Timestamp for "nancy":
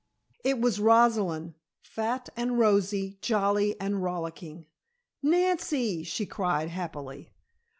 5.21-6.01